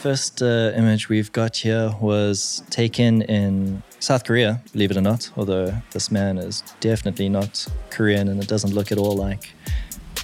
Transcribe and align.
First 0.00 0.40
uh, 0.40 0.72
image 0.74 1.10
we've 1.10 1.30
got 1.30 1.54
here 1.56 1.94
was 2.00 2.62
taken 2.70 3.20
in 3.20 3.82
South 3.98 4.24
Korea, 4.24 4.62
believe 4.72 4.90
it 4.90 4.96
or 4.96 5.02
not, 5.02 5.30
although 5.36 5.74
this 5.90 6.10
man 6.10 6.38
is 6.38 6.62
definitely 6.80 7.28
not 7.28 7.66
Korean 7.90 8.28
and 8.28 8.42
it 8.42 8.48
doesn't 8.48 8.72
look 8.72 8.92
at 8.92 8.96
all 8.96 9.14
like 9.14 9.52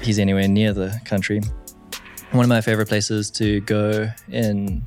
he's 0.01 0.19
anywhere 0.19 0.49
near 0.49 0.73
the 0.73 0.99
country. 1.05 1.43
One 2.31 2.43
of 2.43 2.49
my 2.49 2.63
favorite 2.63 2.89
places 2.89 3.31
to 3.33 3.61
go 3.61 4.09
in 4.31 4.83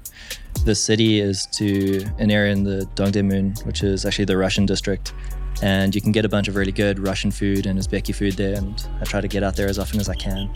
the 0.66 0.74
city 0.74 1.20
is 1.20 1.46
to 1.58 2.04
an 2.18 2.32
area 2.32 2.52
in 2.52 2.64
the 2.64 2.90
Dongdaemun, 2.96 3.64
which 3.68 3.84
is 3.84 4.08
actually 4.08 4.26
the 4.26 4.38
Russian 4.38 4.66
district. 4.66 5.14
And 5.62 5.94
you 5.94 6.02
can 6.02 6.12
get 6.12 6.26
a 6.26 6.30
bunch 6.30 6.48
of 6.48 6.56
really 6.56 6.72
good 6.72 7.00
Russian 7.00 7.32
food 7.32 7.66
and 7.66 7.78
Uzbeki 7.78 8.16
food 8.16 8.34
there. 8.34 8.56
And 8.56 8.86
I 9.02 9.04
try 9.04 9.22
to 9.22 9.28
get 9.28 9.44
out 9.44 9.56
there 9.56 9.68
as 9.68 9.78
often 9.78 10.00
as 10.00 10.08
I 10.08 10.16
can. 10.16 10.50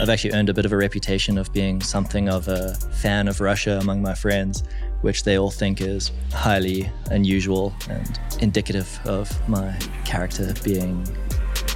I've 0.00 0.08
actually 0.08 0.32
earned 0.32 0.48
a 0.48 0.54
bit 0.54 0.64
of 0.64 0.72
a 0.72 0.76
reputation 0.76 1.38
of 1.38 1.52
being 1.52 1.80
something 1.80 2.28
of 2.28 2.48
a 2.48 2.74
fan 2.74 3.28
of 3.28 3.40
Russia 3.40 3.78
among 3.80 4.02
my 4.02 4.14
friends, 4.14 4.64
which 5.02 5.22
they 5.22 5.38
all 5.38 5.50
think 5.50 5.80
is 5.80 6.10
highly 6.32 6.90
unusual 7.10 7.72
and 7.88 8.18
indicative 8.40 8.98
of 9.04 9.48
my 9.48 9.78
character 10.04 10.52
being 10.64 11.06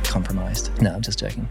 compromised. 0.02 0.76
No, 0.82 0.94
I'm 0.94 1.02
just 1.02 1.20
joking. 1.20 1.48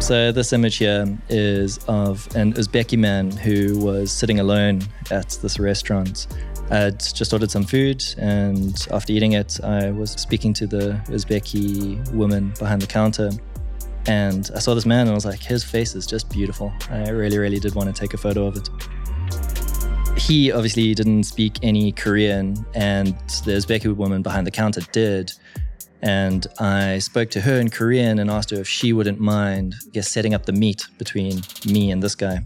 So 0.00 0.32
this 0.32 0.52
image 0.52 0.76
here 0.76 1.18
is 1.28 1.78
of 1.88 2.28
an 2.36 2.52
Uzbeki 2.52 2.98
man 2.98 3.30
who 3.30 3.78
was 3.78 4.12
sitting 4.12 4.38
alone 4.38 4.82
at 5.10 5.30
this 5.42 5.58
restaurant. 5.58 6.26
I'd 6.70 6.98
just 6.98 7.32
ordered 7.32 7.50
some 7.50 7.64
food, 7.64 8.02
and 8.16 8.86
after 8.90 9.12
eating 9.12 9.32
it, 9.32 9.62
I 9.62 9.90
was 9.90 10.12
speaking 10.12 10.52
to 10.54 10.66
the 10.66 11.00
Uzbeki 11.08 12.12
woman 12.12 12.52
behind 12.58 12.80
the 12.80 12.86
counter. 12.86 13.30
And 14.06 14.50
I 14.54 14.58
saw 14.58 14.74
this 14.74 14.86
man, 14.86 15.02
and 15.02 15.10
I 15.10 15.14
was 15.14 15.24
like, 15.24 15.40
his 15.40 15.62
face 15.62 15.94
is 15.94 16.06
just 16.06 16.30
beautiful. 16.30 16.72
I 16.90 17.10
really, 17.10 17.38
really 17.38 17.58
did 17.58 17.74
want 17.74 17.94
to 17.94 17.98
take 17.98 18.14
a 18.14 18.18
photo 18.18 18.46
of 18.46 18.56
it. 18.56 18.68
He 20.16 20.52
obviously 20.52 20.94
didn't 20.94 21.24
speak 21.24 21.58
any 21.62 21.92
Korean, 21.92 22.64
and 22.74 23.08
the 23.44 23.52
Uzbeki 23.52 23.94
woman 23.94 24.22
behind 24.22 24.46
the 24.46 24.50
counter 24.50 24.80
did. 24.92 25.32
And 26.02 26.46
I 26.60 26.98
spoke 26.98 27.30
to 27.30 27.40
her 27.40 27.58
in 27.58 27.70
Korean 27.70 28.18
and 28.18 28.30
asked 28.30 28.50
her 28.50 28.60
if 28.60 28.68
she 28.68 28.92
wouldn't 28.92 29.20
mind, 29.20 29.74
I 29.86 29.90
guess, 29.90 30.10
setting 30.10 30.34
up 30.34 30.44
the 30.44 30.52
meet 30.52 30.86
between 30.98 31.40
me 31.66 31.90
and 31.90 32.02
this 32.02 32.14
guy. 32.14 32.40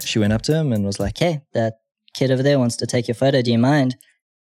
She 0.00 0.18
went 0.18 0.32
up 0.32 0.42
to 0.42 0.56
him 0.56 0.72
and 0.72 0.84
was 0.84 0.98
like, 0.98 1.18
Hey, 1.18 1.42
that 1.52 1.74
kid 2.14 2.30
over 2.30 2.42
there 2.42 2.58
wants 2.58 2.76
to 2.76 2.86
take 2.86 3.08
your 3.08 3.14
photo. 3.14 3.42
Do 3.42 3.50
you 3.52 3.58
mind? 3.58 3.96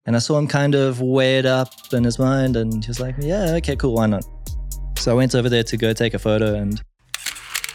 And 0.07 0.17
I 0.17 0.19
saw 0.19 0.39
him 0.39 0.49
kind 0.49 0.75
of 0.75 1.01
weigh 1.01 1.39
it 1.39 1.47
up 1.47 1.73
in 1.93 2.05
his 2.05 2.19
mind, 2.19 2.57
and 2.57 2.85
he 2.85 2.89
was 2.89 3.01
like, 3.01 3.15
Yeah, 3.19 3.55
okay, 3.57 3.77
cool, 3.77 3.95
why 3.95 4.07
not? 4.07 4.25
So 4.99 5.13
I 5.13 5.15
went 5.15 5.35
over 5.35 5.49
there 5.49 5.63
to 5.63 5.77
go 5.77 5.93
take 5.93 6.15
a 6.15 6.19
photo, 6.19 6.55
and 6.55 6.83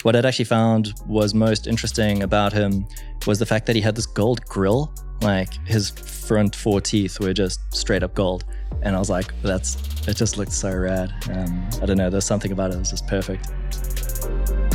what 0.06 0.16
I'd 0.16 0.26
actually 0.26 0.46
found 0.46 0.94
was 1.08 1.34
most 1.34 1.66
interesting 1.66 2.22
about 2.22 2.54
him 2.54 2.86
was 3.26 3.40
the 3.40 3.46
fact 3.46 3.66
that 3.66 3.76
he 3.76 3.82
had 3.82 3.96
this 3.96 4.06
gold 4.06 4.46
grill. 4.46 4.94
Like 5.22 5.54
his 5.66 5.90
front 5.90 6.56
four 6.56 6.80
teeth 6.80 7.20
were 7.20 7.34
just 7.34 7.60
straight 7.74 8.04
up 8.04 8.14
gold. 8.14 8.46
And 8.84 8.96
I 8.96 9.00
was 9.00 9.10
like, 9.10 9.34
that's, 9.42 9.78
it 10.08 10.16
just 10.16 10.38
looked 10.38 10.52
so 10.52 10.72
rad. 10.72 11.12
Um, 11.32 11.68
I 11.82 11.88
don't 11.88 11.98
know, 11.98 12.12
there's 12.12 12.26
something 12.26 12.52
about 12.52 12.70
it, 12.70 12.76
it 12.76 12.80
was 12.80 12.92
just 12.92 13.08
perfect. 13.08 13.46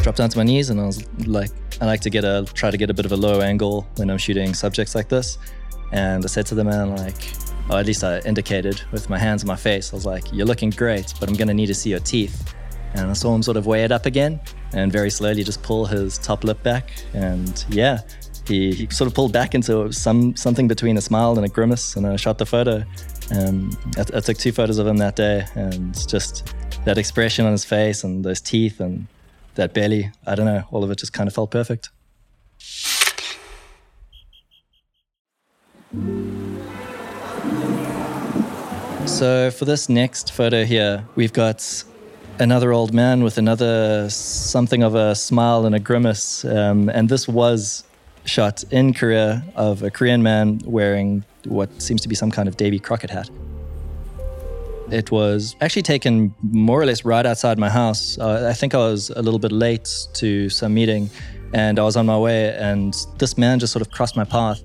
Dropped 0.02 0.18
down 0.18 0.30
to 0.30 0.38
my 0.38 0.42
knees 0.42 0.70
and 0.70 0.80
I 0.80 0.86
was 0.86 1.06
like, 1.26 1.50
I 1.80 1.86
like 1.86 2.00
to 2.02 2.10
get 2.10 2.24
a, 2.24 2.46
try 2.52 2.70
to 2.70 2.76
get 2.76 2.90
a 2.90 2.94
bit 2.94 3.06
of 3.06 3.12
a 3.12 3.16
low 3.16 3.40
angle 3.40 3.86
when 3.96 4.10
I'm 4.10 4.18
shooting 4.18 4.54
subjects 4.54 4.94
like 4.94 5.08
this. 5.08 5.38
And 5.92 6.24
I 6.24 6.28
said 6.28 6.46
to 6.46 6.54
the 6.54 6.64
man, 6.64 6.94
like, 6.96 7.32
or 7.70 7.78
at 7.78 7.86
least 7.86 8.04
I 8.04 8.18
indicated 8.20 8.82
with 8.92 9.08
my 9.08 9.18
hands 9.18 9.42
on 9.42 9.48
my 9.48 9.56
face, 9.56 9.92
I 9.92 9.96
was 9.96 10.06
like, 10.06 10.24
you're 10.32 10.46
looking 10.46 10.70
great, 10.70 11.14
but 11.18 11.28
I'm 11.28 11.36
gonna 11.36 11.54
need 11.54 11.66
to 11.66 11.74
see 11.74 11.90
your 11.90 12.00
teeth. 12.00 12.54
And 12.94 13.10
I 13.10 13.12
saw 13.12 13.34
him 13.34 13.42
sort 13.42 13.56
of 13.56 13.66
weigh 13.66 13.84
it 13.84 13.92
up 13.92 14.06
again 14.06 14.40
and 14.72 14.92
very 14.92 15.10
slowly 15.10 15.44
just 15.44 15.62
pull 15.62 15.86
his 15.86 16.18
top 16.18 16.44
lip 16.44 16.62
back. 16.62 16.90
And 17.14 17.64
yeah, 17.68 18.00
he, 18.46 18.72
he 18.72 18.88
sort 18.90 19.08
of 19.08 19.14
pulled 19.14 19.32
back 19.32 19.54
into 19.54 19.92
some 19.92 20.34
something 20.36 20.66
between 20.66 20.96
a 20.96 21.00
smile 21.00 21.36
and 21.36 21.44
a 21.44 21.48
grimace. 21.48 21.96
And 21.96 22.06
I 22.06 22.16
shot 22.16 22.38
the 22.38 22.46
photo. 22.46 22.84
Um, 23.36 23.70
I, 23.96 24.00
I 24.00 24.20
took 24.20 24.36
two 24.36 24.52
photos 24.52 24.78
of 24.78 24.86
him 24.86 24.96
that 24.96 25.14
day, 25.14 25.46
and 25.54 25.94
just 26.08 26.52
that 26.84 26.98
expression 26.98 27.46
on 27.46 27.52
his 27.52 27.64
face 27.64 28.02
and 28.02 28.24
those 28.24 28.40
teeth 28.40 28.80
and 28.80 29.06
that 29.60 29.74
belly. 29.74 30.10
I 30.26 30.34
don't 30.34 30.46
know, 30.46 30.64
all 30.70 30.82
of 30.82 30.90
it 30.90 30.98
just 30.98 31.12
kind 31.12 31.28
of 31.28 31.34
felt 31.34 31.50
perfect. 31.50 31.90
So 39.06 39.50
for 39.50 39.64
this 39.64 39.88
next 39.88 40.32
photo 40.32 40.64
here, 40.64 41.04
we've 41.14 41.32
got 41.32 41.84
another 42.38 42.72
old 42.72 42.94
man 42.94 43.22
with 43.22 43.38
another 43.38 44.08
something 44.08 44.82
of 44.82 44.94
a 44.94 45.14
smile 45.14 45.66
and 45.66 45.74
a 45.74 45.80
grimace. 45.80 46.44
Um, 46.44 46.88
and 46.88 47.08
this 47.08 47.28
was 47.28 47.84
shot 48.24 48.64
in 48.70 48.94
Korea 48.94 49.44
of 49.56 49.82
a 49.82 49.90
Korean 49.90 50.22
man 50.22 50.60
wearing 50.64 51.24
what 51.44 51.82
seems 51.82 52.00
to 52.02 52.08
be 52.08 52.14
some 52.14 52.30
kind 52.30 52.48
of 52.48 52.56
Davy 52.56 52.78
Crockett 52.78 53.10
hat. 53.10 53.28
It 54.90 55.10
was 55.10 55.56
actually 55.60 55.82
taken 55.82 56.34
more 56.42 56.80
or 56.80 56.86
less 56.86 57.04
right 57.04 57.24
outside 57.24 57.58
my 57.58 57.70
house. 57.70 58.18
Uh, 58.18 58.48
I 58.50 58.54
think 58.54 58.74
I 58.74 58.78
was 58.78 59.10
a 59.10 59.22
little 59.22 59.38
bit 59.38 59.52
late 59.52 59.88
to 60.14 60.48
some 60.48 60.74
meeting 60.74 61.08
and 61.52 61.78
I 61.78 61.82
was 61.82 61.96
on 61.96 62.06
my 62.06 62.18
way, 62.18 62.54
and 62.56 62.94
this 63.18 63.36
man 63.36 63.58
just 63.58 63.72
sort 63.72 63.82
of 63.82 63.90
crossed 63.90 64.16
my 64.16 64.24
path. 64.24 64.62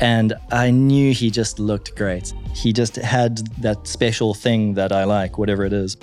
And 0.00 0.34
I 0.52 0.70
knew 0.70 1.12
he 1.12 1.30
just 1.30 1.58
looked 1.58 1.96
great. 1.96 2.32
He 2.54 2.72
just 2.72 2.96
had 2.96 3.38
that 3.60 3.86
special 3.86 4.34
thing 4.34 4.74
that 4.74 4.92
I 4.92 5.04
like, 5.04 5.38
whatever 5.38 5.64
it 5.64 5.72
is. 5.72 5.96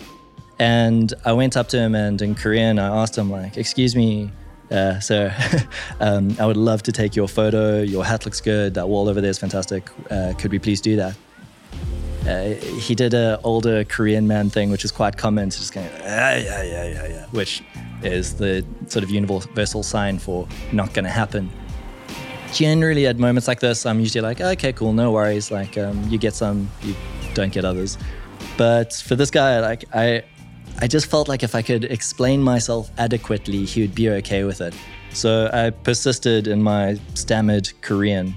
And 0.59 1.13
I 1.25 1.33
went 1.33 1.55
up 1.55 1.67
to 1.69 1.77
him 1.77 1.95
and 1.95 2.21
in 2.21 2.35
Korean, 2.35 2.79
I 2.79 2.87
asked 3.01 3.17
him, 3.17 3.29
like, 3.29 3.55
excuse 3.57 3.95
me, 3.95 4.31
uh, 4.71 4.99
sir, 4.99 5.33
um, 5.99 6.35
I 6.39 6.45
would 6.45 6.57
love 6.57 6.83
to 6.83 6.91
take 6.91 7.15
your 7.15 7.27
photo. 7.27 7.81
Your 7.81 8.03
hat 8.03 8.25
looks 8.25 8.41
good. 8.41 8.73
That 8.73 8.89
wall 8.89 9.07
over 9.07 9.21
there 9.21 9.29
is 9.29 9.37
fantastic. 9.37 9.89
Uh, 10.09 10.33
could 10.37 10.51
we 10.51 10.59
please 10.59 10.81
do 10.81 10.95
that? 10.95 11.15
Uh, 12.27 12.53
he 12.79 12.95
did 12.95 13.13
an 13.13 13.37
older 13.43 13.83
Korean 13.83 14.27
man 14.27 14.49
thing, 14.49 14.71
which 14.71 14.85
is 14.85 14.91
quite 14.91 15.17
common, 15.17 15.49
just 15.49 15.73
going, 15.73 15.87
yeah, 15.99 16.37
yeah, 16.37 16.63
yeah, 16.63 16.87
yeah, 16.87 17.07
yeah, 17.07 17.25
which 17.31 17.61
is 18.01 18.35
the 18.35 18.65
sort 18.87 19.03
of 19.03 19.09
universal 19.09 19.83
sign 19.83 20.19
for 20.19 20.47
not 20.71 20.93
going 20.93 21.05
to 21.05 21.11
happen. 21.11 21.49
Generally, 22.53 23.07
at 23.07 23.17
moments 23.17 23.47
like 23.47 23.59
this, 23.59 23.85
I'm 23.85 23.99
usually 23.99 24.21
like, 24.21 24.39
okay, 24.39 24.71
cool, 24.71 24.93
no 24.93 25.11
worries. 25.11 25.51
Like, 25.51 25.77
um, 25.77 26.01
you 26.07 26.17
get 26.17 26.33
some, 26.33 26.69
you 26.83 26.95
don't 27.33 27.51
get 27.51 27.65
others. 27.65 27.97
But 28.57 28.93
for 28.93 29.15
this 29.15 29.31
guy, 29.31 29.59
like, 29.59 29.85
I, 29.93 30.23
I 30.79 30.87
just 30.87 31.07
felt 31.07 31.27
like 31.27 31.43
if 31.43 31.55
I 31.55 31.61
could 31.61 31.85
explain 31.85 32.41
myself 32.41 32.91
adequately, 32.97 33.65
he 33.65 33.81
would 33.81 33.95
be 33.95 34.09
okay 34.09 34.43
with 34.43 34.61
it. 34.61 34.73
So 35.13 35.49
I 35.51 35.71
persisted 35.71 36.47
in 36.47 36.61
my 36.61 36.99
stammered 37.15 37.71
Korean. 37.81 38.33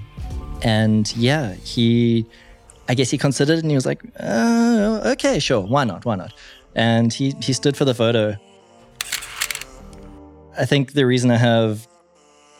And 0.63 1.15
yeah, 1.15 1.53
he, 1.53 2.25
I 2.89 2.93
guess 2.93 3.09
he 3.09 3.17
considered 3.17 3.57
it 3.59 3.63
and 3.63 3.71
he 3.71 3.75
was 3.75 3.85
like, 3.85 4.01
uh, 4.19 5.01
okay, 5.05 5.39
sure, 5.39 5.61
why 5.61 5.83
not, 5.83 6.05
why 6.05 6.15
not? 6.15 6.33
And 6.75 7.11
he, 7.11 7.33
he 7.41 7.53
stood 7.53 7.75
for 7.75 7.85
the 7.85 7.93
photo. 7.93 8.35
I 10.57 10.65
think 10.65 10.93
the 10.93 11.05
reason 11.05 11.29
I 11.31 11.37
have 11.37 11.87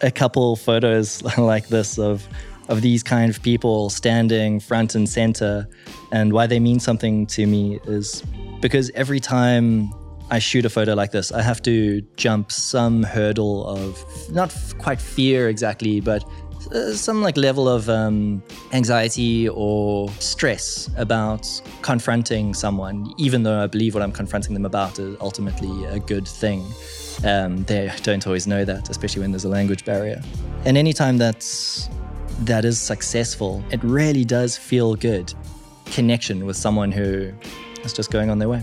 a 0.02 0.12
couple 0.12 0.56
photos 0.56 1.24
like 1.38 1.68
this 1.68 1.98
of 1.98 2.28
of 2.70 2.82
these 2.82 3.02
kind 3.02 3.30
of 3.30 3.42
people 3.42 3.90
standing 3.90 4.60
front 4.60 4.94
and 4.94 5.08
center 5.08 5.66
and 6.12 6.34
why 6.34 6.46
they 6.46 6.60
mean 6.60 6.82
something 6.82 7.26
to 7.26 7.46
me 7.46 7.80
is 7.86 8.24
because 8.60 8.92
every 8.94 9.22
time 9.22 9.90
I 10.30 10.40
shoot 10.40 10.66
a 10.66 10.70
photo 10.70 10.94
like 10.94 11.12
this, 11.12 11.32
I 11.32 11.42
have 11.42 11.62
to 11.62 12.02
jump 12.18 12.52
some 12.52 13.04
hurdle 13.04 13.66
of 13.66 14.04
not 14.32 14.54
quite 14.78 15.00
fear 15.00 15.48
exactly, 15.48 16.02
but 16.02 16.26
uh, 16.74 16.94
some 16.94 17.22
like 17.22 17.38
level 17.38 17.68
of 17.68 17.90
um, 17.90 18.42
anxiety 18.74 19.50
or 19.50 20.10
stress 20.20 20.90
about 20.98 21.48
confronting 21.82 22.54
someone, 22.54 23.14
even 23.18 23.44
though 23.44 23.64
I 23.64 23.68
believe 23.68 23.94
what 23.94 24.04
I'm 24.04 24.12
confronting 24.12 24.54
them 24.54 24.66
about 24.66 25.00
is 25.00 25.18
ultimately 25.20 25.86
a 25.86 26.00
good 26.00 26.28
thing. 26.28 26.66
Um, 27.24 27.64
they 27.64 27.92
don't 28.04 28.26
always 28.28 28.48
know 28.48 28.64
that, 28.66 28.90
especially 28.90 29.22
when 29.22 29.32
there's 29.32 29.46
a 29.46 29.50
language 29.50 29.86
barrier. 29.86 30.22
And 30.66 30.78
anytime 30.78 31.18
that's 31.18 31.90
that 32.42 32.66
is 32.66 32.80
successful, 32.80 33.64
it 33.72 33.84
really 33.84 34.24
does 34.24 34.58
feel 34.58 34.96
good. 34.96 35.34
Connection 35.86 36.46
with 36.46 36.56
someone 36.56 36.92
who 36.92 37.32
is 37.84 37.94
just 37.94 38.12
going 38.12 38.30
on 38.30 38.40
their 38.40 38.50
way. 38.50 38.62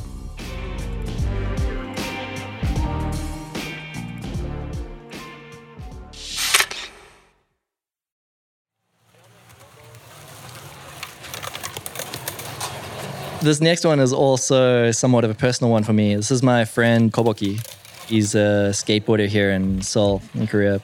This 13.44 13.60
next 13.60 13.84
one 13.84 14.00
is 14.00 14.10
also 14.10 14.90
somewhat 14.90 15.24
of 15.24 15.30
a 15.30 15.34
personal 15.34 15.70
one 15.70 15.84
for 15.84 15.92
me. 15.92 16.16
This 16.16 16.30
is 16.30 16.42
my 16.42 16.64
friend 16.64 17.12
Koboki. 17.12 17.60
He's 18.08 18.34
a 18.34 18.72
skateboarder 18.72 19.28
here 19.28 19.50
in 19.50 19.82
Seoul, 19.82 20.22
in 20.34 20.46
Korea 20.46 20.80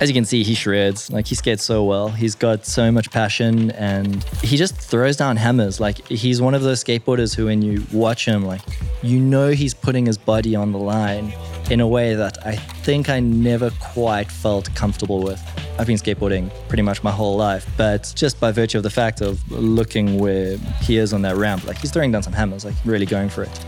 as 0.00 0.08
you 0.08 0.14
can 0.14 0.24
see, 0.24 0.42
he 0.42 0.54
shreds. 0.54 1.10
Like 1.12 1.26
he 1.26 1.34
skates 1.34 1.62
so 1.62 1.84
well. 1.84 2.08
He's 2.08 2.34
got 2.34 2.64
so 2.64 2.90
much 2.90 3.10
passion 3.10 3.70
and 3.72 4.24
he 4.42 4.56
just 4.56 4.74
throws 4.74 5.16
down 5.16 5.36
hammers. 5.36 5.78
Like 5.78 6.06
he's 6.08 6.40
one 6.40 6.54
of 6.54 6.62
those 6.62 6.82
skateboarders 6.82 7.36
who, 7.36 7.44
when 7.46 7.60
you 7.60 7.84
watch 7.92 8.24
him, 8.24 8.44
like 8.44 8.62
you 9.02 9.20
know 9.20 9.50
he's 9.50 9.74
putting 9.74 10.06
his 10.06 10.16
body 10.16 10.56
on 10.56 10.72
the 10.72 10.78
line 10.78 11.34
in 11.70 11.80
a 11.80 11.86
way 11.86 12.14
that 12.14 12.44
I 12.46 12.56
think 12.56 13.10
I 13.10 13.20
never 13.20 13.70
quite 13.92 14.30
felt 14.30 14.74
comfortable 14.74 15.22
with. 15.22 15.40
I've 15.80 15.86
been 15.86 15.96
skateboarding 15.96 16.50
pretty 16.68 16.82
much 16.82 17.02
my 17.02 17.10
whole 17.10 17.38
life, 17.38 17.66
but 17.78 18.12
just 18.14 18.38
by 18.38 18.52
virtue 18.52 18.76
of 18.76 18.82
the 18.82 18.90
fact 18.90 19.22
of 19.22 19.50
looking 19.50 20.18
where 20.18 20.58
he 20.82 20.98
is 20.98 21.14
on 21.14 21.22
that 21.22 21.36
ramp, 21.36 21.66
like 21.66 21.78
he's 21.78 21.90
throwing 21.90 22.12
down 22.12 22.22
some 22.22 22.34
hammers, 22.34 22.66
like 22.66 22.74
really 22.84 23.06
going 23.06 23.30
for 23.30 23.44
it. 23.44 23.64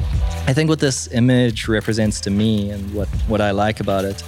I 0.46 0.52
think 0.52 0.68
what 0.68 0.78
this 0.78 1.10
image 1.12 1.68
represents 1.68 2.20
to 2.20 2.30
me 2.30 2.68
and 2.68 2.92
what, 2.92 3.08
what 3.28 3.40
I 3.40 3.52
like 3.52 3.80
about 3.80 4.04
it 4.04 4.22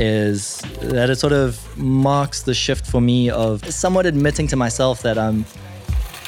is 0.00 0.62
that 0.80 1.10
it 1.10 1.16
sort 1.16 1.34
of 1.34 1.60
marks 1.76 2.40
the 2.40 2.54
shift 2.54 2.86
for 2.86 3.02
me 3.02 3.28
of 3.28 3.62
somewhat 3.70 4.06
admitting 4.06 4.46
to 4.46 4.56
myself 4.56 5.02
that 5.02 5.18
I'm 5.18 5.44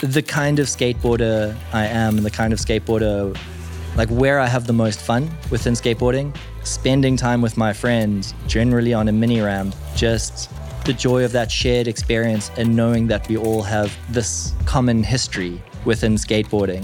the 0.02 0.20
kind 0.20 0.58
of 0.58 0.66
skateboarder 0.66 1.56
I 1.72 1.86
am 1.86 2.18
and 2.18 2.26
the 2.26 2.30
kind 2.30 2.52
of 2.52 2.58
skateboarder 2.58 3.34
like 3.96 4.10
where 4.10 4.40
I 4.40 4.46
have 4.46 4.66
the 4.66 4.74
most 4.74 5.00
fun 5.00 5.30
within 5.50 5.72
skateboarding, 5.72 6.36
spending 6.64 7.16
time 7.16 7.40
with 7.40 7.56
my 7.56 7.72
friends, 7.72 8.34
generally 8.46 8.92
on 8.92 9.08
a 9.08 9.12
mini 9.12 9.40
ramp, 9.40 9.74
just 9.96 10.50
the 10.88 10.94
joy 10.94 11.22
of 11.22 11.32
that 11.32 11.52
shared 11.52 11.86
experience 11.86 12.50
and 12.56 12.74
knowing 12.74 13.08
that 13.08 13.28
we 13.28 13.36
all 13.36 13.60
have 13.60 13.94
this 14.08 14.54
common 14.64 15.02
history 15.02 15.60
within 15.84 16.14
skateboarding 16.14 16.82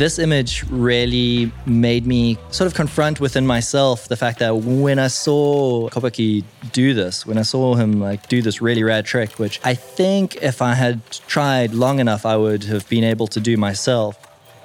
this 0.00 0.18
image 0.18 0.64
really 0.70 1.52
made 1.66 2.06
me 2.06 2.38
sort 2.50 2.66
of 2.66 2.74
confront 2.74 3.20
within 3.20 3.46
myself 3.46 4.08
the 4.08 4.16
fact 4.16 4.38
that 4.38 4.56
when 4.56 4.98
I 4.98 5.08
saw 5.08 5.90
Kopecky 5.90 6.42
do 6.72 6.94
this, 6.94 7.26
when 7.26 7.36
I 7.36 7.42
saw 7.42 7.74
him 7.74 8.00
like 8.00 8.26
do 8.26 8.40
this 8.40 8.62
really 8.62 8.82
rad 8.82 9.04
trick, 9.04 9.38
which 9.38 9.60
I 9.62 9.74
think 9.74 10.36
if 10.36 10.62
I 10.62 10.72
had 10.72 11.02
tried 11.28 11.74
long 11.74 12.00
enough, 12.00 12.24
I 12.24 12.38
would 12.38 12.64
have 12.64 12.88
been 12.88 13.04
able 13.04 13.26
to 13.26 13.40
do 13.40 13.58
myself. 13.58 14.16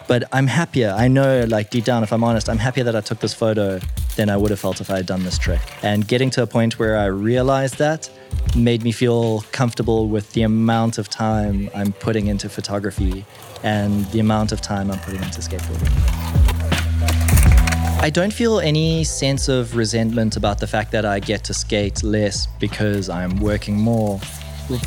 But 0.08 0.24
I'm 0.32 0.48
happier. 0.48 0.94
I 0.96 1.08
know, 1.08 1.46
like 1.48 1.72
deep 1.72 1.84
down, 1.84 2.04
if 2.04 2.14
I'm 2.14 2.24
honest, 2.24 2.48
I'm 2.48 2.60
happier 2.60 2.84
that 2.84 2.96
I 2.96 3.02
took 3.02 3.20
this 3.20 3.34
photo 3.34 3.80
than 4.16 4.30
I 4.30 4.38
would 4.38 4.52
have 4.52 4.60
felt 4.60 4.80
if 4.80 4.90
I 4.90 4.98
had 4.98 5.06
done 5.06 5.24
this 5.24 5.38
trick. 5.38 5.62
And 5.82 6.08
getting 6.08 6.30
to 6.32 6.44
a 6.44 6.48
point 6.48 6.78
where 6.78 6.98
I 6.98 7.06
realized 7.06 7.78
that 7.80 8.10
made 8.56 8.84
me 8.84 8.92
feel 8.92 9.42
comfortable 9.52 10.08
with 10.08 10.32
the 10.34 10.44
amount 10.44 10.98
of 10.98 11.10
time 11.10 11.70
I'm 11.74 11.92
putting 11.92 12.28
into 12.28 12.50
photography 12.50 13.26
and 13.64 14.06
the 14.12 14.20
amount 14.20 14.52
of 14.52 14.62
time 14.62 14.92
I'm 14.92 15.00
putting 15.00 15.22
into 15.24 15.42
skateboarding. 15.42 15.92
I 18.02 18.12
don't 18.12 18.32
feel 18.32 18.60
any 18.60 19.04
sense 19.04 19.48
of 19.48 19.76
resentment 19.76 20.38
about 20.38 20.60
the 20.60 20.68
fact 20.68 20.92
that 20.92 21.06
I 21.06 21.20
get 21.20 21.44
to 21.46 21.54
skate 21.54 22.04
less 22.04 22.46
because 22.60 23.10
I'm 23.10 23.40
working 23.40 23.76
more. 23.76 24.20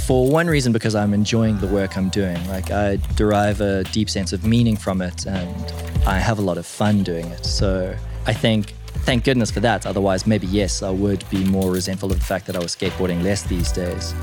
For 0.06 0.28
one 0.28 0.48
reason, 0.48 0.72
because 0.72 0.94
I'm 0.94 1.14
enjoying 1.14 1.58
the 1.58 1.68
work 1.68 1.96
I'm 1.96 2.08
doing. 2.08 2.36
Like, 2.48 2.70
I 2.72 2.96
derive 3.14 3.60
a 3.60 3.84
deep 3.84 4.10
sense 4.10 4.32
of 4.32 4.44
meaning 4.44 4.76
from 4.76 5.00
it 5.00 5.24
and 5.26 5.72
I 6.06 6.18
have 6.18 6.38
a 6.38 6.42
lot 6.42 6.58
of 6.58 6.66
fun 6.66 7.04
doing 7.04 7.26
it. 7.26 7.46
So, 7.46 7.94
I 8.26 8.32
think 8.32 8.74
thank 9.04 9.24
goodness 9.24 9.50
for 9.50 9.60
that. 9.60 9.86
Otherwise, 9.86 10.26
maybe 10.26 10.48
yes, 10.48 10.82
I 10.82 10.90
would 10.90 11.24
be 11.30 11.44
more 11.44 11.70
resentful 11.70 12.10
of 12.10 12.18
the 12.18 12.24
fact 12.24 12.46
that 12.46 12.56
I 12.56 12.58
was 12.58 12.74
skateboarding 12.74 13.22
less 13.22 13.42
these 13.44 13.70
days. 13.70 14.14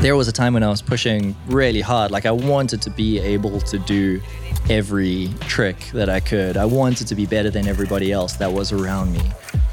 There 0.00 0.16
was 0.16 0.28
a 0.28 0.32
time 0.32 0.52
when 0.52 0.62
I 0.62 0.68
was 0.68 0.82
pushing 0.82 1.34
really 1.46 1.80
hard. 1.80 2.10
Like, 2.10 2.26
I 2.26 2.30
wanted 2.30 2.82
to 2.82 2.90
be 2.90 3.18
able 3.20 3.60
to 3.62 3.78
do 3.78 4.20
every 4.68 5.30
trick 5.40 5.78
that 5.94 6.08
I 6.10 6.20
could. 6.20 6.56
I 6.56 6.64
wanted 6.64 7.06
to 7.06 7.14
be 7.14 7.26
better 7.26 7.50
than 7.50 7.66
everybody 7.66 8.12
else 8.12 8.34
that 8.34 8.52
was 8.52 8.70
around 8.70 9.12
me. 9.12 9.22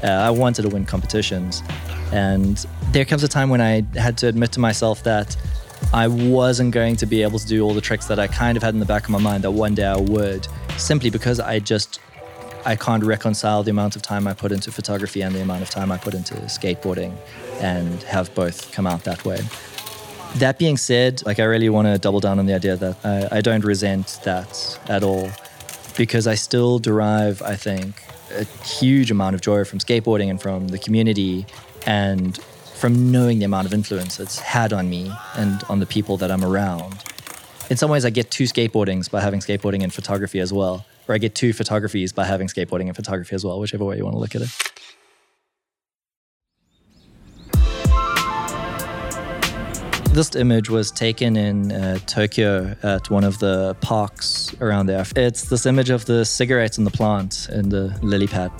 Uh, 0.02 0.08
I 0.08 0.30
wanted 0.30 0.62
to 0.62 0.68
win 0.68 0.86
competitions. 0.86 1.62
And 2.12 2.64
there 2.92 3.04
comes 3.04 3.22
a 3.22 3.28
time 3.28 3.48
when 3.48 3.60
I 3.60 3.84
had 3.98 4.18
to 4.18 4.28
admit 4.28 4.52
to 4.52 4.60
myself 4.60 5.02
that 5.04 5.36
I 5.92 6.08
wasn't 6.08 6.72
going 6.72 6.96
to 6.96 7.06
be 7.06 7.22
able 7.22 7.38
to 7.38 7.46
do 7.46 7.62
all 7.64 7.74
the 7.74 7.80
tricks 7.80 8.06
that 8.06 8.18
I 8.18 8.26
kind 8.26 8.56
of 8.56 8.62
had 8.62 8.74
in 8.74 8.80
the 8.80 8.86
back 8.86 9.04
of 9.04 9.10
my 9.10 9.18
mind 9.18 9.44
that 9.44 9.50
one 9.50 9.74
day 9.74 9.86
I 9.86 9.96
would, 9.96 10.46
simply 10.76 11.10
because 11.10 11.40
I 11.40 11.58
just 11.58 12.00
I 12.64 12.76
can't 12.76 13.02
reconcile 13.02 13.62
the 13.62 13.70
amount 13.70 13.96
of 13.96 14.02
time 14.02 14.26
I 14.26 14.34
put 14.34 14.52
into 14.52 14.70
photography 14.70 15.22
and 15.22 15.34
the 15.34 15.42
amount 15.42 15.62
of 15.62 15.70
time 15.70 15.90
I 15.90 15.98
put 15.98 16.14
into 16.14 16.34
skateboarding 16.34 17.16
and 17.60 18.02
have 18.04 18.32
both 18.34 18.70
come 18.72 18.86
out 18.86 19.04
that 19.04 19.24
way. 19.24 19.40
That 20.36 20.58
being 20.58 20.76
said, 20.76 21.24
like 21.26 21.40
I 21.40 21.44
really 21.44 21.68
want 21.68 21.88
to 21.88 21.98
double 21.98 22.20
down 22.20 22.38
on 22.38 22.46
the 22.46 22.54
idea 22.54 22.76
that 22.76 23.04
I, 23.04 23.38
I 23.38 23.40
don't 23.40 23.64
resent 23.64 24.20
that 24.24 24.78
at 24.88 25.02
all 25.02 25.30
because 25.96 26.26
I 26.26 26.36
still 26.36 26.78
derive, 26.78 27.42
I 27.42 27.56
think, 27.56 28.02
a 28.34 28.44
huge 28.64 29.10
amount 29.10 29.34
of 29.34 29.40
joy 29.40 29.64
from 29.64 29.78
skateboarding 29.78 30.30
and 30.30 30.40
from 30.40 30.68
the 30.68 30.78
community 30.78 31.44
and 31.86 32.38
from 32.74 33.12
knowing 33.12 33.38
the 33.38 33.44
amount 33.44 33.66
of 33.66 33.72
influence 33.72 34.18
it's 34.18 34.38
had 34.38 34.72
on 34.72 34.90
me 34.90 35.12
and 35.36 35.62
on 35.68 35.80
the 35.80 35.86
people 35.86 36.16
that 36.16 36.30
I'm 36.30 36.44
around. 36.44 37.04
In 37.70 37.76
some 37.76 37.90
ways, 37.90 38.04
I 38.04 38.10
get 38.10 38.30
two 38.30 38.44
skateboardings 38.44 39.10
by 39.10 39.20
having 39.20 39.40
skateboarding 39.40 39.82
and 39.82 39.92
photography 39.92 40.40
as 40.40 40.52
well 40.52 40.84
or 41.08 41.14
I 41.14 41.18
get 41.18 41.34
two 41.34 41.52
photographies 41.52 42.12
by 42.12 42.24
having 42.24 42.48
skateboarding 42.48 42.86
and 42.86 42.96
photography 42.96 43.34
as 43.34 43.44
well, 43.44 43.58
whichever 43.60 43.84
way 43.84 43.96
you 43.96 44.04
want 44.04 44.14
to 44.14 44.20
look 44.20 44.34
at 44.34 44.42
it. 44.42 44.50
This 50.14 50.36
image 50.36 50.68
was 50.68 50.90
taken 50.90 51.36
in 51.36 51.72
uh, 51.72 51.98
Tokyo 52.06 52.76
at 52.82 53.08
one 53.08 53.24
of 53.24 53.38
the 53.38 53.74
parks 53.80 54.54
around 54.60 54.86
there. 54.86 55.06
It's 55.16 55.48
this 55.48 55.64
image 55.64 55.88
of 55.88 56.04
the 56.04 56.26
cigarettes 56.26 56.76
in 56.76 56.84
the 56.84 56.90
plant 56.90 57.48
in 57.50 57.70
the 57.70 57.98
lily 58.02 58.26
pad. 58.26 58.52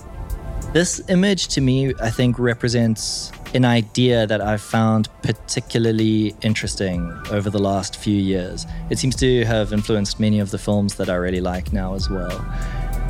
This 0.72 1.02
image 1.10 1.48
to 1.48 1.60
me, 1.60 1.92
I 2.00 2.08
think, 2.08 2.38
represents 2.38 3.30
an 3.52 3.66
idea 3.66 4.26
that 4.26 4.40
I've 4.40 4.62
found 4.62 5.10
particularly 5.22 6.34
interesting 6.40 7.12
over 7.30 7.50
the 7.50 7.58
last 7.58 7.96
few 7.96 8.16
years. 8.16 8.64
It 8.88 8.98
seems 8.98 9.14
to 9.16 9.44
have 9.44 9.74
influenced 9.74 10.18
many 10.18 10.40
of 10.40 10.50
the 10.50 10.56
films 10.56 10.94
that 10.94 11.10
I 11.10 11.16
really 11.16 11.42
like 11.42 11.74
now 11.74 11.94
as 11.94 12.08
well. 12.08 12.40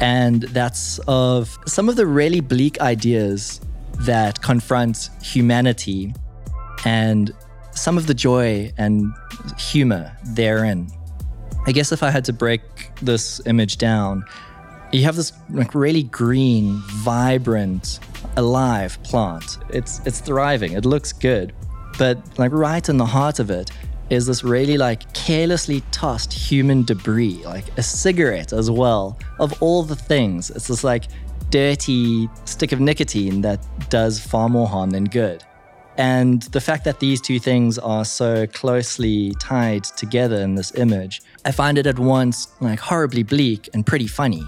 And 0.00 0.42
that's 0.42 0.98
of 1.06 1.56
some 1.68 1.88
of 1.88 1.94
the 1.94 2.04
really 2.04 2.40
bleak 2.40 2.80
ideas 2.80 3.60
that 4.00 4.42
confront 4.42 5.10
humanity 5.22 6.12
and 6.84 7.30
some 7.70 7.96
of 7.96 8.08
the 8.08 8.14
joy 8.14 8.72
and 8.76 9.14
humor 9.56 10.10
therein. 10.24 10.88
I 11.68 11.70
guess 11.70 11.92
if 11.92 12.02
I 12.02 12.10
had 12.10 12.24
to 12.24 12.32
break 12.32 12.62
this 13.00 13.40
image 13.46 13.78
down, 13.78 14.24
you 14.92 15.04
have 15.04 15.16
this 15.16 15.32
like 15.50 15.74
really 15.74 16.02
green, 16.04 16.80
vibrant, 16.86 17.98
alive 18.36 19.02
plant. 19.02 19.58
It's 19.70 20.00
it's 20.06 20.20
thriving. 20.20 20.72
It 20.72 20.84
looks 20.84 21.12
good. 21.12 21.54
But 21.98 22.18
like 22.38 22.52
right 22.52 22.86
in 22.88 22.96
the 22.98 23.06
heart 23.06 23.38
of 23.38 23.50
it 23.50 23.70
is 24.10 24.26
this 24.26 24.44
really 24.44 24.76
like 24.76 25.12
carelessly 25.14 25.82
tossed 25.90 26.32
human 26.32 26.84
debris, 26.84 27.42
like 27.44 27.64
a 27.78 27.82
cigarette 27.82 28.52
as 28.52 28.70
well. 28.70 29.18
Of 29.38 29.60
all 29.62 29.82
the 29.82 29.96
things, 29.96 30.50
it's 30.50 30.68
this 30.68 30.84
like 30.84 31.04
dirty 31.50 32.28
stick 32.44 32.72
of 32.72 32.80
nicotine 32.80 33.40
that 33.42 33.64
does 33.88 34.20
far 34.20 34.48
more 34.48 34.66
harm 34.66 34.90
than 34.90 35.04
good. 35.04 35.42
And 35.98 36.42
the 36.42 36.60
fact 36.60 36.84
that 36.84 37.00
these 37.00 37.20
two 37.20 37.38
things 37.38 37.78
are 37.78 38.04
so 38.04 38.46
closely 38.46 39.34
tied 39.38 39.84
together 39.84 40.36
in 40.36 40.54
this 40.54 40.74
image, 40.76 41.22
I 41.44 41.52
find 41.52 41.76
it 41.76 41.86
at 41.86 41.98
once 41.98 42.48
like 42.60 42.78
horribly 42.78 43.22
bleak 43.22 43.68
and 43.74 43.86
pretty 43.86 44.06
funny. 44.06 44.42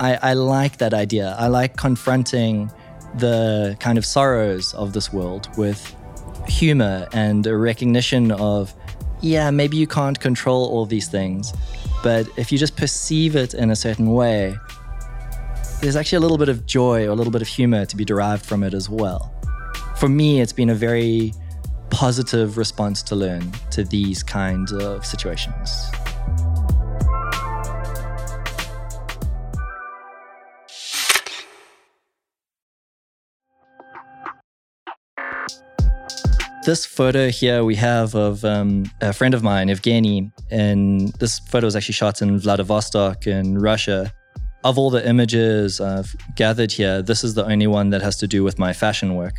I, 0.00 0.18
I 0.22 0.32
like 0.34 0.78
that 0.78 0.94
idea. 0.94 1.34
I 1.38 1.48
like 1.48 1.76
confronting 1.76 2.70
the 3.14 3.76
kind 3.80 3.98
of 3.98 4.06
sorrows 4.06 4.74
of 4.74 4.92
this 4.92 5.12
world 5.12 5.48
with 5.56 5.94
humor 6.46 7.08
and 7.12 7.46
a 7.46 7.56
recognition 7.56 8.30
of, 8.32 8.74
yeah, 9.20 9.50
maybe 9.50 9.76
you 9.76 9.86
can't 9.86 10.18
control 10.18 10.66
all 10.66 10.86
these 10.86 11.08
things, 11.08 11.52
but 12.02 12.28
if 12.36 12.52
you 12.52 12.58
just 12.58 12.76
perceive 12.76 13.34
it 13.34 13.54
in 13.54 13.70
a 13.70 13.76
certain 13.76 14.12
way, 14.12 14.56
there's 15.80 15.96
actually 15.96 16.16
a 16.16 16.20
little 16.20 16.38
bit 16.38 16.48
of 16.48 16.66
joy 16.66 17.06
or 17.06 17.10
a 17.10 17.14
little 17.14 17.32
bit 17.32 17.42
of 17.42 17.48
humor 17.48 17.84
to 17.86 17.96
be 17.96 18.04
derived 18.04 18.44
from 18.44 18.62
it 18.62 18.74
as 18.74 18.88
well. 18.88 19.32
For 19.96 20.08
me, 20.08 20.40
it's 20.40 20.52
been 20.52 20.70
a 20.70 20.74
very 20.74 21.32
positive 21.90 22.56
response 22.56 23.02
to 23.02 23.16
learn 23.16 23.50
to 23.70 23.84
these 23.84 24.22
kinds 24.22 24.72
of 24.72 25.04
situations. 25.04 25.90
This 36.68 36.84
photo 36.84 37.30
here 37.30 37.64
we 37.64 37.74
have 37.74 38.14
of 38.14 38.44
um, 38.44 38.84
a 39.00 39.10
friend 39.10 39.32
of 39.32 39.42
mine, 39.42 39.68
Evgeny, 39.68 40.30
and 40.50 41.08
this 41.14 41.38
photo 41.38 41.64
was 41.64 41.74
actually 41.74 41.94
shot 41.94 42.20
in 42.20 42.38
Vladivostok 42.38 43.26
in 43.26 43.56
Russia. 43.56 44.12
Of 44.64 44.76
all 44.76 44.90
the 44.90 45.02
images 45.08 45.80
I've 45.80 46.14
gathered 46.36 46.70
here, 46.70 47.00
this 47.00 47.24
is 47.24 47.32
the 47.32 47.46
only 47.46 47.66
one 47.66 47.88
that 47.88 48.02
has 48.02 48.18
to 48.18 48.26
do 48.26 48.44
with 48.44 48.58
my 48.58 48.74
fashion 48.74 49.14
work. 49.14 49.36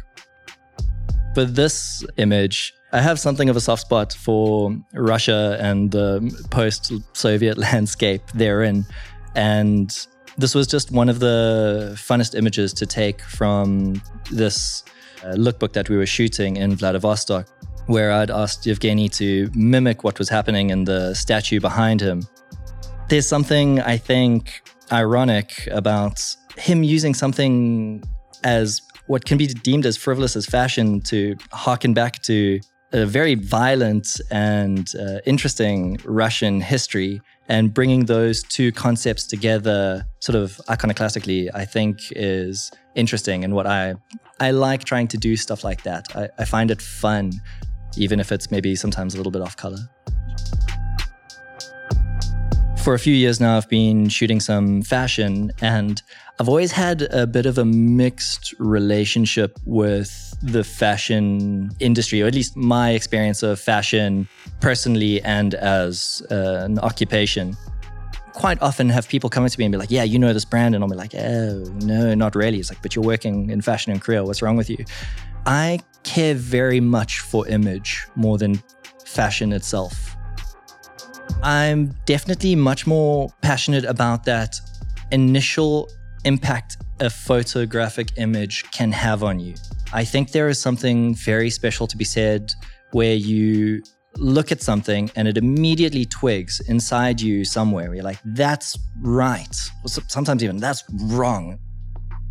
But 1.35 1.53
this 1.53 2.03
image, 2.17 2.73
I 2.93 2.99
have 2.99 3.19
something 3.19 3.47
of 3.47 3.55
a 3.55 3.61
soft 3.61 3.83
spot 3.83 4.11
for 4.11 4.75
Russia 4.95 5.55
and 5.61 5.91
the 5.91 6.11
post 6.49 6.91
Soviet 7.13 7.57
landscape 7.69 8.23
therein. 8.33 8.87
And 9.35 9.95
this 10.39 10.55
was 10.55 10.65
just 10.65 10.89
one 10.89 11.09
of 11.09 11.19
the 11.19 11.91
funnest 11.93 12.33
images 12.33 12.73
to 12.73 12.87
take 12.87 13.21
from 13.21 14.01
this 14.31 14.83
uh, 15.23 15.33
lookbook 15.33 15.73
that 15.73 15.89
we 15.89 15.97
were 15.97 16.05
shooting 16.05 16.57
in 16.57 16.75
Vladivostok, 16.75 17.47
where 17.87 18.11
I'd 18.11 18.31
asked 18.31 18.65
Yevgeny 18.65 19.09
to 19.09 19.49
mimic 19.55 20.03
what 20.03 20.19
was 20.19 20.29
happening 20.29 20.69
in 20.69 20.85
the 20.85 21.13
statue 21.13 21.59
behind 21.59 22.01
him. 22.01 22.23
There's 23.09 23.27
something, 23.27 23.81
I 23.81 23.97
think, 23.97 24.61
ironic 24.91 25.67
about 25.71 26.19
him 26.57 26.83
using 26.83 27.13
something 27.13 28.03
as 28.43 28.81
what 29.07 29.25
can 29.25 29.37
be 29.37 29.47
deemed 29.47 29.85
as 29.85 29.97
frivolous 29.97 30.35
as 30.35 30.45
fashion 30.45 31.01
to 31.01 31.35
harken 31.51 31.93
back 31.93 32.21
to 32.23 32.59
a 32.91 33.05
very 33.05 33.35
violent 33.35 34.19
and 34.31 34.93
uh, 34.99 35.19
interesting 35.25 35.99
Russian 36.05 36.61
history 36.61 37.21
and 37.47 37.73
bringing 37.73 38.05
those 38.05 38.43
two 38.43 38.71
concepts 38.71 39.25
together 39.25 40.05
sort 40.19 40.35
of 40.35 40.61
iconoclastically 40.67 41.49
i 41.53 41.65
think 41.65 41.99
is 42.11 42.71
interesting. 42.95 43.43
And 43.43 43.53
what 43.53 43.67
i 43.67 43.95
i 44.39 44.51
like 44.51 44.83
trying 44.83 45.07
to 45.09 45.17
do 45.17 45.35
stuff 45.35 45.63
like 45.63 45.83
that. 45.83 46.05
I, 46.15 46.29
I 46.37 46.45
find 46.45 46.71
it 46.71 46.81
fun 46.81 47.31
even 47.97 48.19
if 48.19 48.31
it's 48.31 48.51
maybe 48.51 48.75
sometimes 48.75 49.13
a 49.13 49.17
little 49.17 49.31
bit 49.31 49.41
off 49.41 49.57
color 49.57 49.79
for 52.79 52.93
a 52.93 52.99
few 52.99 53.13
years 53.13 53.39
now, 53.39 53.57
I've 53.57 53.69
been 53.69 54.09
shooting 54.09 54.39
some 54.39 54.81
fashion, 54.81 55.51
and 55.61 56.01
I've 56.39 56.47
always 56.47 56.71
had 56.71 57.01
a 57.13 57.27
bit 57.27 57.45
of 57.45 57.57
a 57.57 57.65
mixed 57.65 58.53
relationship 58.57 59.59
with 59.65 60.35
the 60.41 60.63
fashion 60.63 61.71
industry, 61.79 62.21
or 62.21 62.27
at 62.27 62.33
least 62.33 62.55
my 62.55 62.91
experience 62.91 63.43
of 63.43 63.59
fashion 63.59 64.27
personally 64.61 65.21
and 65.23 65.53
as 65.55 66.23
uh, 66.31 66.61
an 66.63 66.79
occupation. 66.79 67.57
Quite 68.33 68.61
often 68.61 68.87
have 68.89 69.07
people 69.09 69.29
come 69.29 69.43
up 69.43 69.51
to 69.51 69.59
me 69.59 69.65
and 69.65 69.71
be 69.73 69.77
like, 69.77 69.91
Yeah, 69.91 70.03
you 70.03 70.17
know 70.17 70.31
this 70.31 70.45
brand. 70.45 70.73
And 70.73 70.83
I'll 70.83 70.89
be 70.89 70.95
like, 70.95 71.13
Oh, 71.13 71.65
no, 71.81 72.13
not 72.13 72.35
really. 72.35 72.59
It's 72.59 72.71
like, 72.71 72.81
But 72.81 72.95
you're 72.95 73.03
working 73.03 73.49
in 73.49 73.61
fashion 73.61 73.91
and 73.91 74.01
Korea. 74.01 74.23
What's 74.23 74.41
wrong 74.41 74.55
with 74.55 74.69
you? 74.69 74.85
I 75.45 75.79
care 76.03 76.35
very 76.35 76.79
much 76.79 77.19
for 77.19 77.45
image 77.47 78.07
more 78.15 78.37
than 78.37 78.63
fashion 79.03 79.51
itself. 79.51 80.08
I'm 81.41 81.95
definitely 82.05 82.55
much 82.55 82.85
more 82.85 83.29
passionate 83.41 83.85
about 83.85 84.25
that 84.25 84.59
initial 85.11 85.89
impact 86.25 86.77
a 86.99 87.09
photographic 87.09 88.09
image 88.17 88.69
can 88.71 88.91
have 88.91 89.23
on 89.23 89.39
you. 89.39 89.55
I 89.93 90.03
think 90.03 90.31
there 90.31 90.49
is 90.49 90.59
something 90.59 91.15
very 91.15 91.49
special 91.49 91.87
to 91.87 91.95
be 91.95 92.03
said 92.03 92.51
where 92.91 93.15
you 93.15 93.81
look 94.17 94.51
at 94.51 94.61
something 94.61 95.09
and 95.15 95.27
it 95.27 95.37
immediately 95.37 96.05
twigs 96.05 96.59
inside 96.67 97.21
you 97.21 97.45
somewhere. 97.45 97.95
You're 97.95 98.03
like, 98.03 98.19
that's 98.25 98.77
right. 99.01 99.55
Sometimes 99.85 100.43
even 100.43 100.57
that's 100.57 100.83
wrong. 101.05 101.57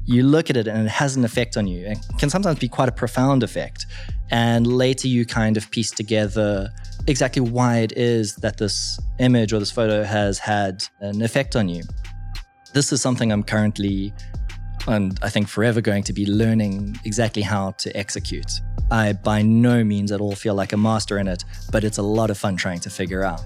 You 0.08 0.22
look 0.22 0.48
at 0.48 0.56
it 0.56 0.66
and 0.66 0.86
it 0.86 0.90
has 0.90 1.16
an 1.16 1.24
effect 1.26 1.58
on 1.58 1.66
you. 1.66 1.86
It 1.86 1.98
can 2.18 2.30
sometimes 2.30 2.58
be 2.58 2.66
quite 2.66 2.88
a 2.88 2.92
profound 2.92 3.42
effect. 3.42 3.84
And 4.30 4.66
later 4.66 5.06
you 5.06 5.26
kind 5.26 5.58
of 5.58 5.70
piece 5.70 5.90
together 5.90 6.70
exactly 7.06 7.42
why 7.42 7.80
it 7.80 7.92
is 7.92 8.34
that 8.36 8.56
this 8.56 8.98
image 9.18 9.52
or 9.52 9.58
this 9.58 9.70
photo 9.70 10.02
has 10.04 10.38
had 10.38 10.82
an 11.00 11.20
effect 11.20 11.56
on 11.56 11.68
you. 11.68 11.82
This 12.72 12.90
is 12.90 13.02
something 13.02 13.30
I'm 13.30 13.42
currently, 13.42 14.14
and 14.86 15.18
I 15.20 15.28
think 15.28 15.46
forever 15.46 15.82
going 15.82 16.04
to 16.04 16.14
be 16.14 16.24
learning 16.24 16.98
exactly 17.04 17.42
how 17.42 17.72
to 17.72 17.94
execute. 17.94 18.60
I 18.90 19.12
by 19.12 19.42
no 19.42 19.84
means 19.84 20.10
at 20.10 20.22
all 20.22 20.34
feel 20.34 20.54
like 20.54 20.72
a 20.72 20.78
master 20.78 21.18
in 21.18 21.28
it, 21.28 21.44
but 21.70 21.84
it's 21.84 21.98
a 21.98 22.02
lot 22.02 22.30
of 22.30 22.38
fun 22.38 22.56
trying 22.56 22.80
to 22.80 22.88
figure 22.88 23.24
out. 23.24 23.42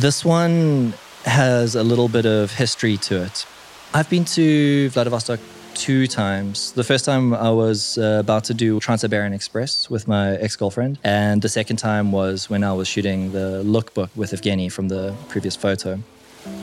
This 0.00 0.24
one 0.24 0.94
has 1.26 1.74
a 1.74 1.82
little 1.82 2.08
bit 2.08 2.24
of 2.24 2.54
history 2.54 2.96
to 3.08 3.22
it. 3.22 3.44
I've 3.92 4.08
been 4.08 4.24
to 4.36 4.88
Vladivostok 4.88 5.40
two 5.74 6.06
times. 6.06 6.72
The 6.72 6.84
first 6.84 7.04
time 7.04 7.34
I 7.34 7.50
was 7.50 7.98
uh, 7.98 8.16
about 8.18 8.44
to 8.44 8.54
do 8.54 8.80
Trans-Siberian 8.80 9.34
Express 9.34 9.90
with 9.90 10.08
my 10.08 10.36
ex-girlfriend, 10.36 10.98
and 11.04 11.42
the 11.42 11.50
second 11.50 11.76
time 11.76 12.12
was 12.12 12.48
when 12.48 12.64
I 12.64 12.72
was 12.72 12.88
shooting 12.88 13.32
the 13.32 13.62
lookbook 13.62 14.08
with 14.16 14.30
Evgeny 14.30 14.72
from 14.72 14.88
the 14.88 15.14
previous 15.28 15.54
photo. 15.54 15.98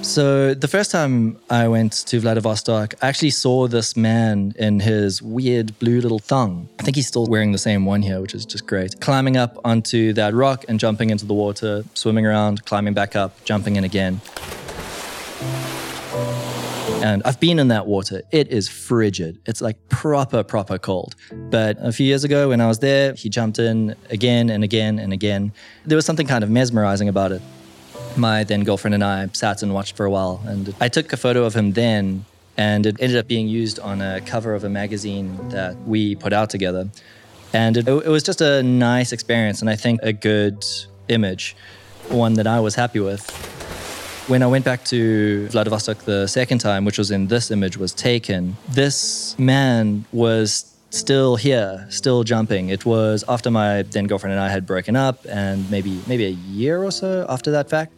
So 0.02 0.54
the 0.54 0.68
first 0.68 0.90
time 0.90 1.38
I 1.50 1.68
went 1.68 1.92
to 2.08 2.20
Vladivostok, 2.20 2.96
I 3.02 3.08
actually 3.08 3.30
saw 3.32 3.68
this 3.68 3.96
man 3.98 4.54
in 4.58 4.80
his 4.80 5.22
weird 5.22 5.78
blue 5.80 6.02
little 6.02 6.20
thong. 6.20 6.70
I 6.80 6.84
think 6.84 6.96
he's 6.96 7.08
still 7.08 7.28
wearing 7.28 7.52
the 7.52 7.58
same 7.58 7.86
one 7.86 8.02
here, 8.02 8.22
which 8.22 8.34
is 8.34 8.46
just 8.46 8.66
great. 8.66 9.00
Climbing 9.02 9.38
up 9.38 9.58
onto 9.66 10.14
that 10.14 10.34
rock 10.34 10.66
and 10.68 10.80
jumping 10.80 11.10
into 11.10 11.26
the 11.26 11.34
water, 11.34 11.84
swimming 11.94 12.26
around, 12.26 12.66
climbing 12.66 12.94
back 12.94 13.16
up, 13.16 13.44
jumping 13.44 13.76
in 13.76 13.84
again. 13.84 14.22
And 17.04 17.22
I've 17.24 17.40
been 17.40 17.60
in 17.60 17.68
that 17.68 17.86
water. 17.86 18.24
It 18.32 18.48
is 18.48 18.68
frigid. 18.68 19.38
It's 19.46 19.62
like 19.62 19.78
proper, 19.90 20.44
proper 20.44 20.78
cold. 20.78 21.16
But 21.32 21.78
a 21.80 21.92
few 21.92 22.06
years 22.06 22.24
ago 22.24 22.50
when 22.50 22.62
I 22.62 22.68
was 22.68 22.80
there, 22.80 23.14
he 23.14 23.30
jumped 23.30 23.60
in 23.60 23.96
again 24.10 24.50
and 24.50 24.64
again 24.64 24.98
and 25.00 25.14
again. 25.14 25.52
There 25.86 25.96
was 25.96 26.06
something 26.06 26.28
kind 26.28 26.44
of 26.44 26.50
mesmerizing 26.50 27.08
about 27.08 27.32
it 27.32 27.42
my 28.18 28.44
then 28.44 28.64
girlfriend 28.64 28.94
and 28.94 29.04
I 29.04 29.30
sat 29.34 29.62
and 29.64 29.74
watched 29.74 29.96
for 29.96 30.06
a 30.06 30.10
while. 30.10 30.42
And 30.46 30.74
I 30.80 30.90
took 30.90 31.14
a 31.14 31.18
photo 31.18 31.44
of 31.46 31.56
him 31.56 31.74
then, 31.74 32.26
and 32.58 32.86
it 32.86 32.98
ended 33.00 33.18
up 33.18 33.28
being 33.28 33.48
used 33.48 33.80
on 33.80 34.02
a 34.02 34.22
cover 34.22 34.54
of 34.56 34.64
a 34.64 34.70
magazine 34.70 35.50
that 35.50 35.78
we 35.84 36.16
put 36.16 36.34
out 36.34 36.50
together. 36.50 36.90
And 37.54 37.78
it, 37.78 37.88
it 37.88 38.10
was 38.10 38.24
just 38.24 38.42
a 38.42 38.62
nice 38.64 39.12
experience, 39.12 39.62
and 39.62 39.70
I 39.70 39.76
think 39.76 40.02
a 40.04 40.14
good 40.14 40.66
image, 41.08 41.56
one 42.10 42.34
that 42.34 42.48
I 42.48 42.60
was 42.60 42.76
happy 42.76 43.00
with. 43.00 43.30
When 44.28 44.44
I 44.44 44.48
went 44.48 44.66
back 44.66 44.84
to 44.86 45.48
Vladivostok 45.48 46.00
the 46.00 46.28
second 46.28 46.60
time, 46.60 46.84
which 46.84 46.98
was 46.98 47.12
in 47.12 47.28
this 47.28 47.50
image, 47.50 47.78
was 47.78 47.94
taken, 47.94 48.58
this 48.68 49.40
man 49.40 50.04
was 50.12 50.76
still 50.90 51.38
here, 51.38 51.86
still 51.90 52.24
jumping. 52.24 52.70
It 52.70 52.86
was 52.86 53.24
after 53.30 53.50
my 53.50 53.84
then 53.84 54.06
girlfriend 54.08 54.34
and 54.34 54.42
I 54.42 54.50
had 54.50 54.66
broken 54.66 54.98
up, 54.98 55.26
and 55.30 55.70
maybe 55.72 56.02
maybe 56.08 56.26
a 56.26 56.36
year 56.52 56.84
or 56.84 56.92
so 56.92 57.26
after 57.30 57.52
that 57.52 57.70
fact 57.70 57.94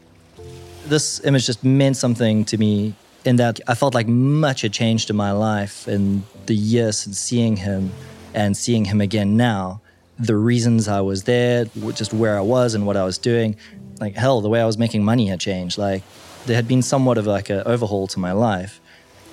this 0.89 1.23
image 1.23 1.45
just 1.45 1.63
meant 1.63 1.97
something 1.97 2.45
to 2.45 2.57
me 2.57 2.95
in 3.25 3.35
that 3.37 3.59
I 3.67 3.75
felt 3.75 3.93
like 3.93 4.07
much 4.07 4.61
had 4.61 4.73
changed 4.73 5.09
in 5.09 5.15
my 5.15 5.31
life 5.31 5.87
in 5.87 6.23
the 6.45 6.55
years 6.55 6.99
since 6.99 7.19
seeing 7.19 7.57
him 7.57 7.91
and 8.33 8.55
seeing 8.55 8.85
him 8.85 9.01
again 9.01 9.37
now. 9.37 9.81
The 10.17 10.35
reasons 10.35 10.87
I 10.87 11.01
was 11.01 11.23
there, 11.23 11.65
just 11.93 12.13
where 12.13 12.37
I 12.37 12.41
was 12.41 12.73
and 12.75 12.85
what 12.85 12.97
I 12.97 13.05
was 13.05 13.17
doing, 13.17 13.55
like 13.99 14.15
hell, 14.15 14.41
the 14.41 14.49
way 14.49 14.61
I 14.61 14.65
was 14.65 14.77
making 14.77 15.03
money 15.03 15.27
had 15.27 15.39
changed. 15.39 15.77
Like 15.77 16.03
there 16.45 16.55
had 16.55 16.67
been 16.67 16.81
somewhat 16.81 17.17
of 17.17 17.25
like 17.27 17.49
an 17.49 17.63
overhaul 17.65 18.07
to 18.07 18.19
my 18.19 18.31
life. 18.31 18.81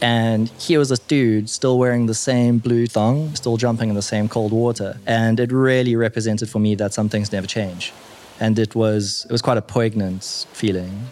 And 0.00 0.48
here 0.58 0.78
was 0.78 0.90
this 0.90 0.98
dude 0.98 1.48
still 1.48 1.78
wearing 1.78 2.06
the 2.06 2.14
same 2.14 2.58
blue 2.58 2.86
thong, 2.86 3.34
still 3.34 3.56
jumping 3.56 3.88
in 3.88 3.94
the 3.94 4.02
same 4.02 4.28
cold 4.28 4.52
water. 4.52 4.98
And 5.06 5.40
it 5.40 5.50
really 5.50 5.96
represented 5.96 6.50
for 6.50 6.58
me 6.58 6.74
that 6.74 6.92
some 6.92 7.08
things 7.08 7.32
never 7.32 7.46
change. 7.46 7.92
And 8.38 8.58
it 8.58 8.74
was 8.74 9.24
it 9.24 9.32
was 9.32 9.40
quite 9.40 9.56
a 9.56 9.62
poignant 9.62 10.46
feeling. 10.52 11.08